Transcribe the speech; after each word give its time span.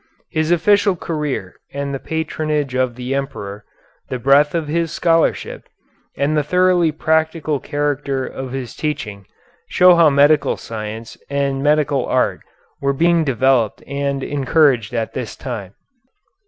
His 0.31 0.49
official 0.49 0.95
career 0.95 1.57
and 1.71 1.93
the 1.93 1.99
patronage 1.99 2.73
of 2.73 2.95
the 2.95 3.13
Emperor, 3.13 3.65
the 4.09 4.17
breadth 4.17 4.55
of 4.55 4.67
his 4.67 4.91
scholarship, 4.91 5.69
and 6.17 6.35
the 6.35 6.41
thoroughly 6.41 6.91
practical 6.91 7.59
character 7.59 8.25
of 8.25 8.51
his 8.51 8.75
teaching, 8.75 9.27
show 9.69 9.93
how 9.93 10.09
medical 10.09 10.57
science 10.57 11.17
and 11.29 11.61
medical 11.61 12.07
art 12.07 12.39
were 12.81 12.93
being 12.93 13.23
developed 13.23 13.83
and 13.85 14.23
encouraged 14.23 14.91
at 14.95 15.13
this 15.13 15.35
time. 15.35 15.75